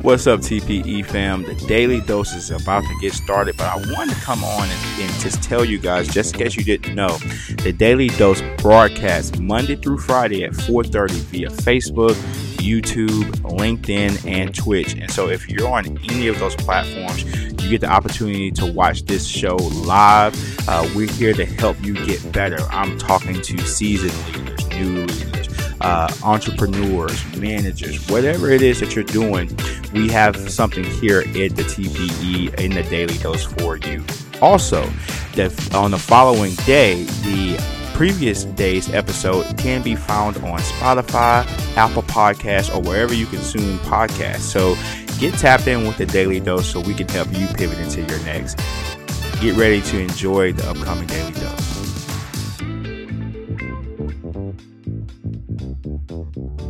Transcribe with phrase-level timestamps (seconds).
[0.00, 1.42] What's up, TPE fam?
[1.42, 5.02] The daily dose is about to get started, but I wanted to come on and,
[5.02, 7.18] and, just tell you guys, just in case you didn't know,
[7.62, 12.14] the daily dose broadcasts Monday through Friday at 4:30 via Facebook,
[12.56, 14.94] YouTube, LinkedIn, and Twitch.
[14.94, 17.24] And so, if you're on any of those platforms,
[17.68, 20.34] you get the opportunity to watch this show live.
[20.68, 22.58] Uh, we're here to help you get better.
[22.70, 25.28] I'm talking to seasoned leaders, new leaders
[25.80, 29.50] uh, entrepreneurs, managers, whatever it is that you're doing,
[29.92, 34.04] we have something here at the TPE in the Daily Dose for you.
[34.40, 34.88] Also,
[35.34, 37.62] that on the following day, the
[37.94, 41.44] previous day's episode can be found on Spotify,
[41.76, 44.40] Apple Podcasts, or wherever you consume podcasts.
[44.40, 44.76] So
[45.18, 48.22] get tapped in with the Daily Dose so we can help you pivot into your
[48.24, 48.56] next.
[49.40, 51.68] Get ready to enjoy the upcoming Daily Dose.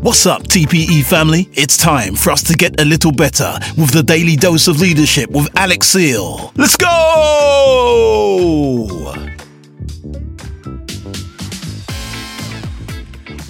[0.00, 1.48] What's up, TPE family?
[1.53, 5.28] It's time for us to get a little better with the Daily Dose of Leadership
[5.31, 6.53] with Alex Seal.
[6.56, 6.89] Let's go!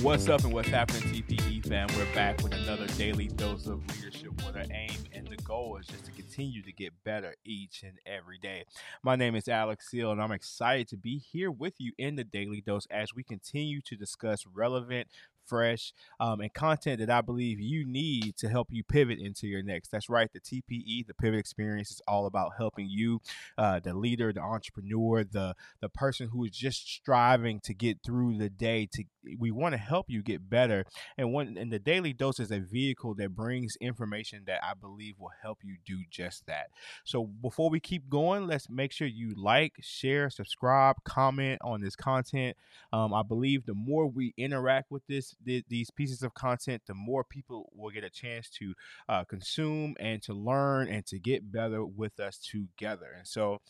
[0.03, 1.87] What's up and what's happening, TPE fam?
[1.97, 6.04] We're back with another Daily Dose of Leadership with aim and the goal is just
[6.06, 8.64] to continue to get better each and every day.
[9.02, 12.24] My name is Alex Seal, and I'm excited to be here with you in the
[12.24, 15.08] Daily Dose as we continue to discuss relevant,
[15.48, 19.62] fresh, um, and content that I believe you need to help you pivot into your
[19.62, 19.91] next.
[19.91, 20.30] That's right.
[20.32, 23.20] The TPE, the Pivot Experience, is all about helping you,
[23.56, 28.38] uh, the leader, the entrepreneur, the the person who is just striving to get through
[28.38, 28.88] the day.
[28.92, 29.04] To
[29.38, 30.84] we want to help you get better,
[31.16, 35.14] and one and the Daily Dose is a vehicle that brings information that I believe
[35.19, 36.69] will help you do just that.
[37.04, 41.96] So before we keep going, let's make sure you like, share, subscribe, comment on this
[41.96, 42.56] content.
[42.92, 46.94] Um, I believe the more we interact with this th- these pieces of content, the
[46.94, 48.75] more people will get a chance to
[49.09, 53.15] uh, consume and to learn and to get better with us together.
[53.16, 53.60] And so,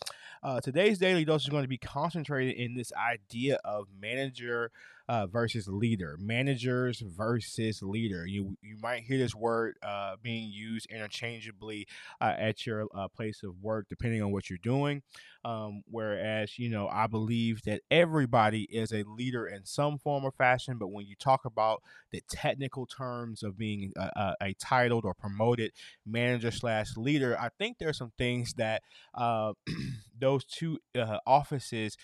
[0.42, 4.70] uh, today's daily dose is going to be concentrated in this idea of manager
[5.08, 8.26] uh, versus leader, managers versus leader.
[8.26, 11.86] You you might hear this word uh, being used interchangeably
[12.20, 15.02] uh, at your uh, place of work, depending on what you're doing.
[15.44, 20.32] Um, whereas you know, I believe that everybody is a leader in some form or
[20.32, 20.76] fashion.
[20.78, 25.14] But when you talk about the technical terms of being a, a, a titled or
[25.14, 25.72] promoted
[26.04, 28.82] manager slash leader, I think there are some things that
[29.14, 29.52] uh,
[30.18, 31.96] those two uh, offices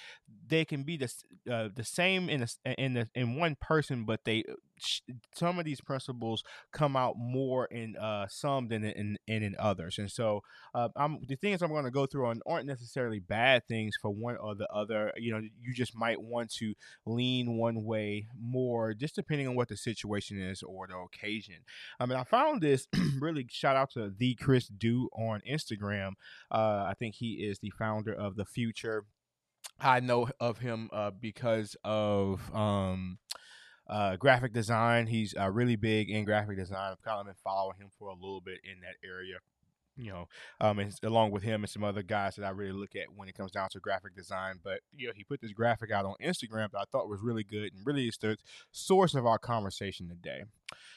[0.47, 1.13] they can be the
[1.51, 4.45] uh, the same in a, in the, in one person, but they
[5.35, 6.43] some of these principles
[6.73, 9.99] come out more in uh, some than in, in, in others.
[9.99, 10.43] And so,
[10.75, 10.89] uh,
[11.27, 14.69] the things I'm going to go through aren't necessarily bad things for one or the
[14.73, 15.13] other.
[15.17, 16.75] You know, you just might want to
[17.07, 21.57] lean one way more, just depending on what the situation is or the occasion.
[22.01, 22.87] I mean, I found this
[23.21, 26.13] really shout out to the Chris Do on Instagram.
[26.51, 29.05] Uh, I think he is the founder of the Futur.
[29.81, 33.19] I know of him uh, because of um,
[33.89, 35.07] uh, graphic design.
[35.07, 36.93] He's uh, really big in graphic design.
[36.93, 39.37] I've kind of been following him for a little bit in that area.
[39.97, 40.29] You know,
[40.61, 43.29] um, and along with him and some other guys that I really look at when
[43.29, 44.59] it comes down to graphic design.
[44.63, 47.45] But you know, he put this graphic out on Instagram that I thought was really
[47.45, 48.37] good and really is the
[48.73, 50.43] source of our conversation today.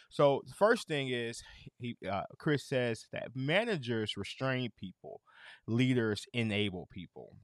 [0.10, 1.44] So the first thing is,
[1.78, 5.22] he uh, Chris says that managers restrain people,
[5.68, 7.36] leaders enable people.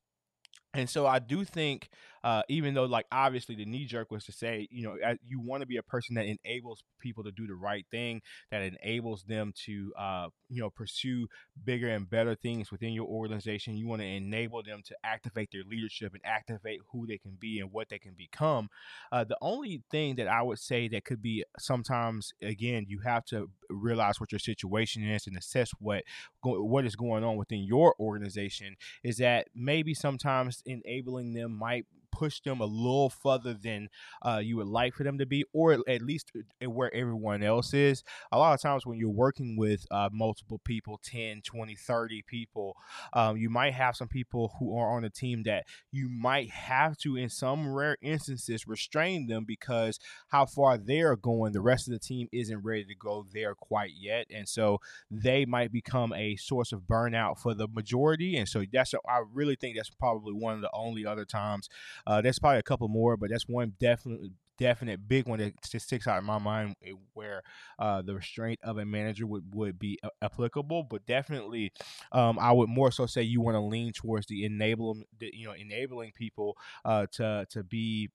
[0.74, 1.90] And so I do think
[2.24, 4.96] uh, even though like obviously the knee jerk was to say you know
[5.26, 8.62] you want to be a person that enables people to do the right thing that
[8.62, 11.28] enables them to uh, you know pursue
[11.64, 13.76] bigger and better things within your organization.
[13.76, 17.60] You want to enable them to activate their leadership and activate who they can be
[17.60, 18.70] and what they can become.
[19.12, 23.26] Uh, the only thing that i would say that could be sometimes again you have
[23.26, 26.04] to realize what your situation is and assess what
[26.44, 32.40] what is going on within your organization is that maybe sometimes enabling them might push
[32.42, 33.90] them a little further than
[34.22, 37.74] uh, you would like for them to be, or at least uh, where everyone else
[37.74, 38.04] is.
[38.32, 42.78] A lot of times when you're working with uh, multiple people 10, 20, 30 people
[43.14, 46.98] um, you might have some people who are on a team that you might have
[47.00, 50.00] to, in some rare instances, restrain them because
[50.30, 53.92] how far they're going, the rest of the team isn't ready to go there quite
[53.98, 54.28] yet.
[54.30, 54.80] And so
[55.10, 58.38] they might become a source of burnout for the majority.
[58.38, 61.70] And so that's, I really think that's probably one of the only other times
[62.08, 65.86] uh, there's probably a couple more, but that's one definitely definite big one that just
[65.88, 67.42] sticks out in my mind eh, where
[67.80, 70.84] uh, the restraint of a manager would, would be applicable.
[70.84, 71.72] But definitely,
[72.12, 75.54] um, I would more so say you want to lean towards the enabling, you know,
[75.54, 78.10] enabling people uh, to to be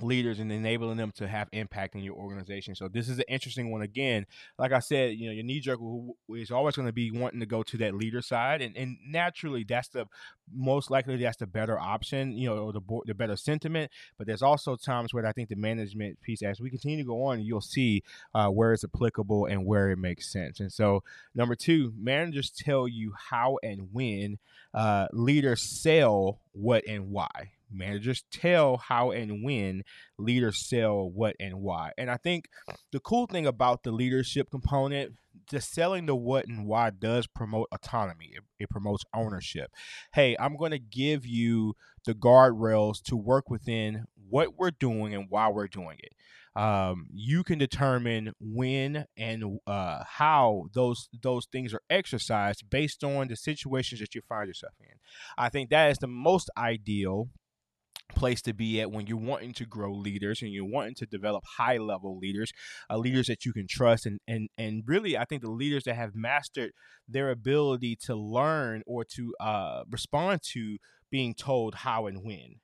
[0.00, 2.74] leaders and enabling them to have impact in your organization.
[2.74, 4.26] So this is an interesting one again.
[4.58, 5.80] Like I said, you know, your knee jerk
[6.30, 9.64] is always going to be wanting to go to that leader side, and, and naturally
[9.64, 10.06] that's the
[10.54, 13.90] most likely that's the better option, you know, or the the better sentiment.
[14.18, 17.24] But there's also times where I think the management piece, as we continue to go
[17.24, 18.02] on, you'll see
[18.34, 20.60] uh, where it's applicable and where it makes sense.
[20.60, 21.02] And so
[21.34, 24.38] number two, managers tell you how and when.
[24.74, 29.82] Uh, leaders sell what and why managers tell how and when
[30.18, 31.92] leaders sell what and why.
[31.98, 32.48] And i think
[32.92, 35.14] the cool thing about the leadership component
[35.50, 38.30] the selling the what and why does promote autonomy.
[38.32, 39.70] It, it promotes ownership.
[40.14, 41.74] Hey i'm going to give you
[42.04, 46.12] the guardrails to work within what we're doing and why we're doing it.
[46.60, 53.28] Um, you can determine when and uh, how those those things are exercised based on
[53.28, 54.94] the situations that you find yourself in.
[55.36, 57.28] I think that is the most ideal
[58.14, 61.44] place to be at when you're wanting to grow leaders and you're wanting to develop
[61.58, 62.52] high level leaders
[62.90, 65.96] uh, leaders that you can trust and and and really i think the leaders that
[65.96, 66.70] have mastered
[67.08, 70.78] their ability to learn or to uh, respond to
[71.10, 72.56] being told how and when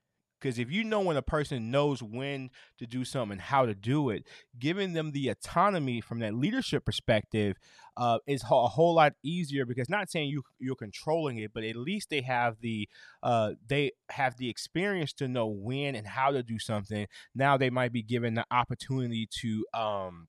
[0.42, 3.74] because if you know when a person knows when to do something and how to
[3.74, 4.26] do it,
[4.58, 7.56] giving them the autonomy from that leadership perspective
[7.96, 9.64] uh, is a whole lot easier.
[9.64, 12.88] Because not saying you you're controlling it, but at least they have the
[13.22, 17.06] uh, they have the experience to know when and how to do something.
[17.34, 20.26] Now they might be given the opportunity to um,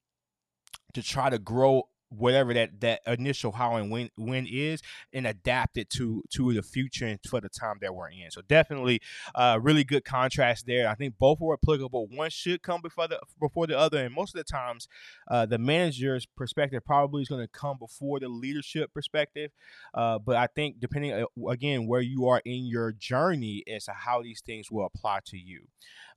[0.94, 1.84] to try to grow
[2.18, 4.82] whatever that that initial how and when when is
[5.12, 8.32] and adapt it to to the future and for the time that we're in.
[8.32, 9.02] So definitely
[9.36, 10.88] uh really good contrast there.
[10.88, 12.08] I think both are applicable.
[12.08, 14.88] One should come before the before the other and most of the times
[15.30, 19.52] uh the manager's perspective probably is going to come before the leadership perspective
[19.94, 23.92] uh but i think depending uh, again where you are in your journey as to
[23.92, 25.68] how these things will apply to you.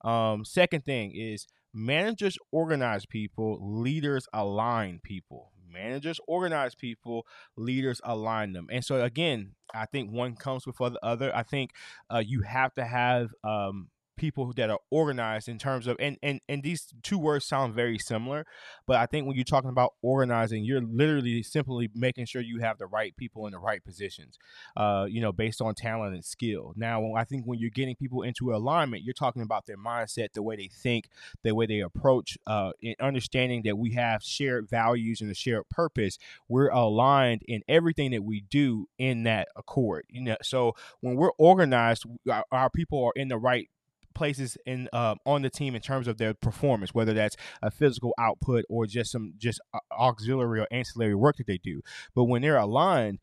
[0.08, 7.26] Um second thing is managers organize people leaders align people managers organize people,
[7.56, 8.68] leaders align them.
[8.70, 11.34] And so again, I think one comes before the other.
[11.34, 11.72] I think
[12.12, 16.40] uh, you have to have um, people that are organized in terms of and and
[16.48, 18.46] and these two words sound very similar
[18.86, 22.78] but i think when you're talking about organizing you're literally simply making sure you have
[22.78, 24.38] the right people in the right positions
[24.76, 26.72] uh you know based on talent and skill.
[26.76, 30.42] Now i think when you're getting people into alignment you're talking about their mindset the
[30.42, 31.08] way they think
[31.42, 35.68] the way they approach uh and understanding that we have shared values and a shared
[35.68, 36.18] purpose.
[36.48, 40.36] We're aligned in everything that we do in that accord you know?
[40.42, 43.68] So when we're organized our, our people are in the right
[44.16, 48.14] places in uh, on the team in terms of their performance, whether that's a physical
[48.18, 51.82] output or just some just uh, auxiliary or ancillary work that they do.
[52.14, 53.20] But when they're aligned,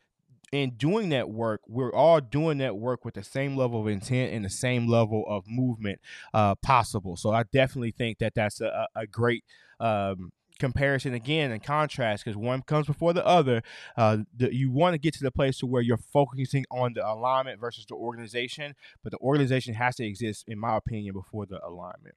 [0.53, 4.31] in doing that work, we're all doing that work with the same level of intent
[4.33, 5.99] and the same level of movement
[6.31, 7.17] uh, possible.
[7.17, 9.43] So I definitely think that that's a, a great
[9.79, 13.63] um, comparison again and contrast because one comes before the other.
[13.97, 17.05] Uh, the, you want to get to the place to where you're focusing on the
[17.05, 21.63] alignment versus the organization, but the organization has to exist, in my opinion, before the
[21.65, 22.15] alignment.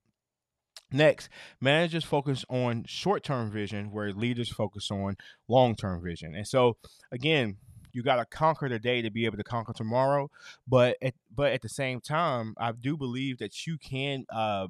[0.92, 1.28] Next,
[1.60, 5.16] managers focus on short term vision, where leaders focus on
[5.48, 6.34] long term vision.
[6.34, 6.76] And so,
[7.10, 7.56] again,
[7.92, 10.30] you got to conquer the day to be able to conquer tomorrow.
[10.68, 14.68] But at, but at the same time, I do believe that you can uh,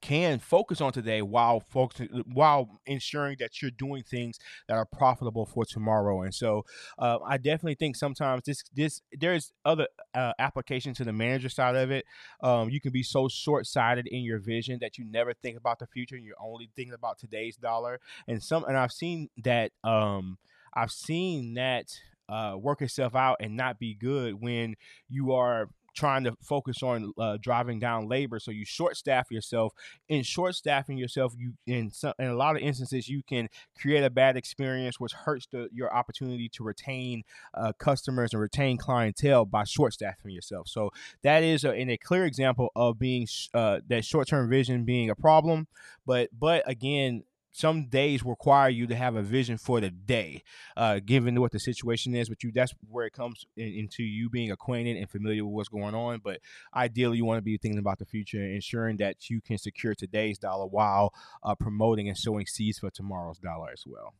[0.00, 5.46] can focus on today while focusing while ensuring that you're doing things that are profitable
[5.46, 6.22] for tomorrow.
[6.22, 6.64] And so
[6.98, 11.76] uh, i definitely think sometimes this this there's other uh, application to the manager side
[11.76, 12.04] of it.
[12.42, 15.86] Um, you can be so short-sighted in your vision that you never think about the
[15.86, 18.00] future and you're only thinking about today's dollar.
[18.28, 20.38] And some and i've seen that um,
[20.74, 21.86] i've seen that
[22.28, 24.74] uh, work itself out and not be good when
[25.08, 28.38] you are trying to focus on uh, driving down labor.
[28.38, 29.72] So you short staff yourself.
[30.08, 33.48] In short staffing yourself, you in some in a lot of instances you can
[33.78, 37.22] create a bad experience, which hurts the, your opportunity to retain
[37.54, 40.68] uh, customers and retain clientele by short staffing yourself.
[40.68, 40.90] So
[41.22, 45.10] that is a, in a clear example of being uh, that short term vision being
[45.10, 45.68] a problem.
[46.06, 47.24] But but again,
[47.54, 50.42] some days require you to have a vision for the day,
[50.76, 52.28] uh, given what the situation is.
[52.28, 55.68] But you, that's where it comes in, into you being acquainted and familiar with what's
[55.68, 56.20] going on.
[56.22, 56.40] But
[56.74, 60.36] ideally, you want to be thinking about the future, ensuring that you can secure today's
[60.36, 64.14] dollar while uh, promoting and sowing seeds for tomorrow's dollar as well.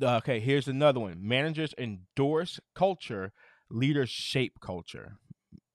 [0.00, 1.18] Okay, here's another one.
[1.20, 3.32] Managers endorse culture,
[3.68, 5.18] leaders shape culture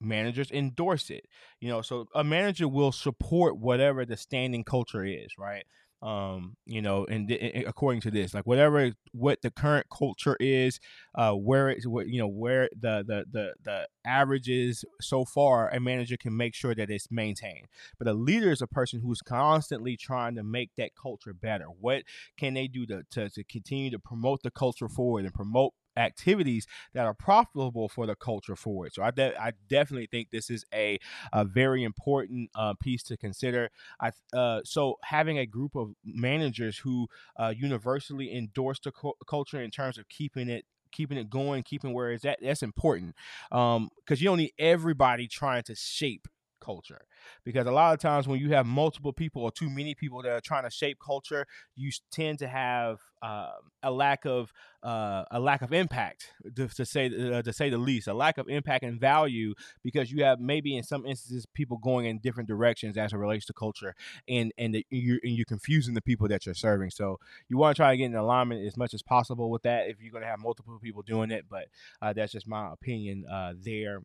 [0.02, 1.26] managers endorse it.
[1.60, 5.64] You know, so a manager will support whatever the standing culture is, right?
[6.02, 10.80] um you know and, and, according to this like whatever what the current culture is
[11.14, 15.68] uh where it's what you know where the the the the average is so far
[15.70, 17.68] a manager can make sure that it's maintained
[17.98, 22.02] but a leader is a person who's constantly trying to make that culture better what
[22.36, 26.66] can they do to to, to continue to promote the culture forward and promote activities
[26.94, 28.92] that are profitable for the culture forward.
[28.92, 30.98] So I, de- I definitely think this is a,
[31.32, 33.70] a very important uh, piece to consider.
[34.00, 39.62] I uh, so having a group of managers who uh, universally endorse the cu- culture
[39.62, 42.38] in terms of keeping it keeping it going, keeping where it's at.
[42.42, 43.14] That's important
[43.50, 46.28] because um, you don't need everybody trying to shape
[46.62, 47.02] culture.
[47.44, 50.30] Because a lot of times when you have multiple people or too many people that
[50.30, 53.52] are trying to shape culture you tend to have uh,
[53.82, 54.52] a lack of
[54.82, 58.38] uh, a lack of impact to, to say uh, to say the least a lack
[58.38, 62.48] of impact and value because you have maybe in some instances people going in different
[62.48, 63.94] directions as it relates to culture
[64.28, 66.90] and and, you're, and you're confusing the people that you're serving.
[66.90, 69.88] So you want to try to get in alignment as much as possible with that
[69.88, 71.66] if you're going to have multiple people doing it but
[72.00, 74.00] uh, that's just my opinion uh, there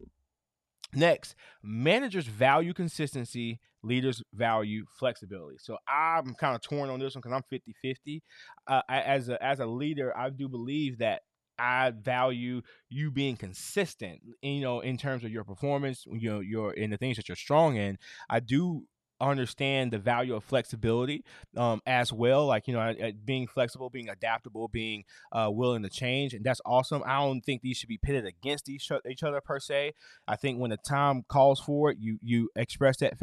[0.94, 5.58] Next, managers value consistency, leaders value flexibility.
[5.60, 8.24] So I'm kind of torn on this one because I'm 50 50.
[8.68, 11.22] Uh, as, a, as a leader, I do believe that
[11.60, 16.74] I value you being consistent, you know, in terms of your performance, you know, your
[16.74, 17.98] in the things that you're strong in.
[18.30, 18.84] I do
[19.20, 21.24] understand the value of flexibility
[21.56, 22.46] um, as well.
[22.46, 22.94] Like you know,
[23.26, 27.04] being flexible, being adaptable, being uh, willing to change, and that's awesome.
[27.06, 29.94] I don't think these should be pitted against each, each other per se.
[30.28, 33.14] I think when the time calls for it, you you express that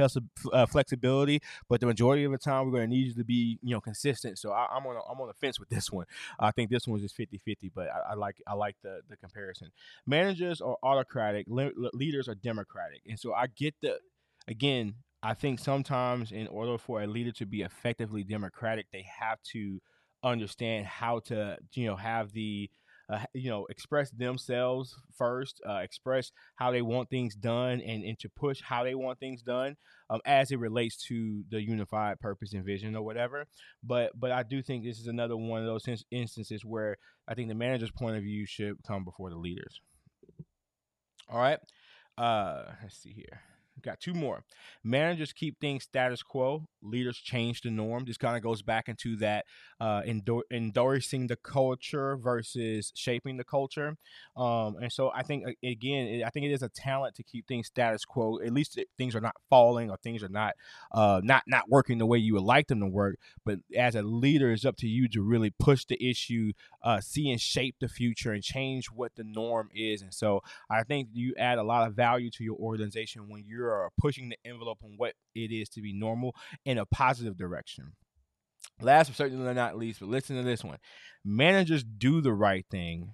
[0.53, 3.59] uh, flexibility, but the majority of the time, we're going to need you to be
[3.63, 4.39] you know consistent.
[4.39, 6.07] So I, am on a, I'm on the fence with this one.
[6.39, 9.71] I think this one's just 50-50, but I, I, like I like the the comparison.
[10.07, 13.99] Managers are autocratic, le- leaders are democratic, and so I get the
[14.49, 14.95] again
[15.25, 19.81] I think sometimes in order for a leader to be effectively democratic, they have to
[20.23, 22.71] understand how to, you know, have the
[23.11, 28.19] uh, you know, express themselves first, uh, express how they want things done, and, and
[28.19, 29.77] to push how they want things done
[30.09, 33.47] um, as it relates to the unified purpose and vision or whatever.
[33.83, 36.97] But but I do think this is another one of those instances where
[37.29, 39.81] I think the manager's point of view should come before the leaders.
[41.29, 41.59] All right,
[42.17, 43.41] uh, let's see here.
[43.83, 44.45] Got two more.
[44.83, 46.65] Managers keep things status quo.
[46.81, 48.05] Leaders change the norm.
[48.07, 49.45] This kind of goes back into that
[49.81, 53.97] uh, endor- endorsing the culture versus shaping the culture.
[54.37, 57.67] Um, and so I think again, I think it is a talent to keep things
[57.67, 58.39] status quo.
[58.41, 60.55] At least things are not falling or things are not
[60.93, 63.17] uh, not not working the way you would like them to work.
[63.45, 66.53] But as a leader, it's up to you to really push the issue,
[66.83, 70.01] uh, see and shape the future and change what the norm is.
[70.01, 73.64] And so I think you add a lot of value to your organization when you're
[73.71, 77.37] are uh, pushing the envelope on what it is to be normal in a positive
[77.37, 77.93] direction.
[78.81, 80.79] Last but certainly not least, but listen to this one.
[81.25, 83.13] Managers do the right thing.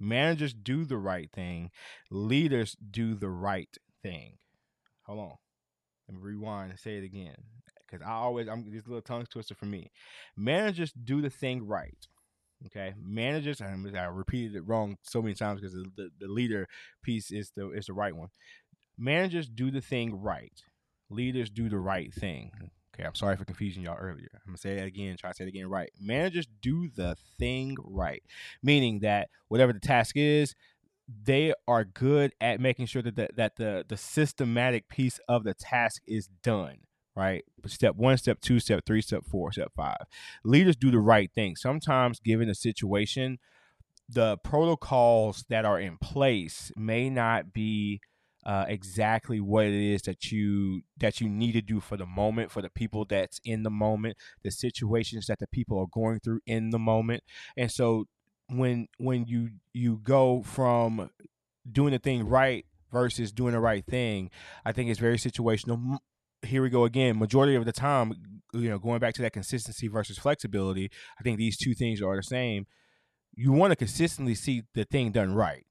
[0.00, 1.70] Managers do the right thing.
[2.10, 4.38] Leaders do the right thing.
[5.04, 5.36] Hold on.
[6.08, 7.36] Let me rewind and say it again.
[7.86, 9.90] Because I always I'm this little tongue twister for me.
[10.36, 12.06] Managers do the thing right.
[12.66, 13.60] Okay, managers.
[13.60, 16.68] I repeated it wrong so many times because the, the, the leader
[17.02, 18.28] piece is the is the right one
[18.98, 20.62] managers do the thing right.
[21.10, 22.52] Leaders do the right thing.
[22.94, 24.28] Okay, I'm sorry for confusing y'all earlier.
[24.34, 25.90] I'm gonna say it again, try to say it again right.
[26.00, 28.22] Managers do the thing right,
[28.62, 30.54] meaning that whatever the task is,
[31.24, 35.54] they are good at making sure that the, that the the systematic piece of the
[35.54, 36.78] task is done
[37.14, 37.44] right?
[37.66, 40.04] Step one, step two, step three, step four, step five.
[40.44, 41.56] Leaders do the right thing.
[41.56, 43.38] Sometimes, given the situation,
[44.08, 48.00] the protocols that are in place may not be
[48.44, 52.50] uh, exactly what it is that you that you need to do for the moment
[52.50, 56.40] for the people that's in the moment the situations that the people are going through
[56.46, 57.22] in the moment.
[57.56, 58.06] And so
[58.48, 61.10] when when you you go from
[61.70, 64.28] doing the thing right versus doing the right thing
[64.66, 65.98] i think it's very situational.
[66.44, 67.20] Here we go again.
[67.20, 68.12] Majority of the time
[68.52, 72.16] you know going back to that consistency versus flexibility i think these two things are
[72.16, 72.66] the same.
[73.34, 75.64] You want to consistently see the thing done right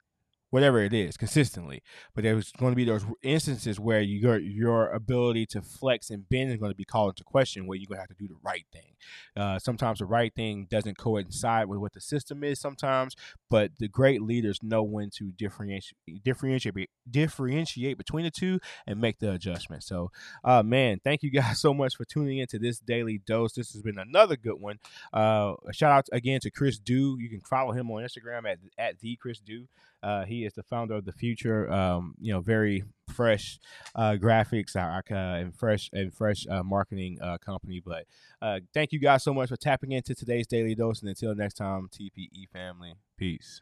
[0.51, 1.81] whatever it is consistently.
[2.13, 6.51] But there's going to be those instances where your your ability to flex and bend
[6.51, 8.39] is going to be called into question, where you're going to have to do the
[8.43, 8.93] right thing.
[9.35, 12.59] Uh, sometimes the right thing doesn't coincide with what the system is.
[12.59, 13.15] Sometimes,
[13.49, 19.19] but the great leaders know when to differentiate differentiate differentiate between the two and make
[19.19, 19.83] the adjustment.
[19.83, 20.11] So,
[20.43, 23.53] uh, man, thank you guys so much for tuning into this daily dose.
[23.53, 24.79] This has been another good one.
[25.13, 27.17] Uh, shout out again to Chris Do.
[27.19, 29.67] You can follow him on Instagram at at the Chris Do.
[30.03, 31.71] Uh, he is the founder of the Futur.
[31.71, 33.59] Um, you know, very fresh
[33.95, 37.81] uh, graphics uh, and fresh and fresh uh, marketing uh, company.
[37.83, 38.05] But
[38.41, 41.01] uh, thank you guys so much for tapping into today's daily dose.
[41.01, 43.61] And until next time, TPE family, peace.